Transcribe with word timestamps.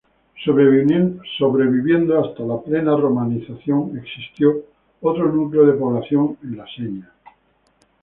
Sobreviviendo 1.37 2.19
hasta 2.25 2.41
la 2.43 2.59
plena 2.59 2.97
romanización 2.97 3.99
existió 4.03 4.63
otro 4.99 5.31
núcleo 5.31 5.67
de 5.67 5.73
población 5.77 6.39
en 6.41 6.57
la 6.57 6.65
Seña. 6.75 7.11